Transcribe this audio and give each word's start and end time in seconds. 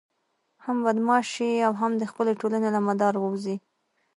هم 0.65 0.77
بدماش 0.85 1.25
شي 1.35 1.49
او 1.67 1.73
هم 1.81 1.91
د 1.97 2.03
خپلې 2.11 2.33
ټولنې 2.41 2.69
له 2.75 2.81
مدار 2.87 3.13
ووزي. 3.19 3.55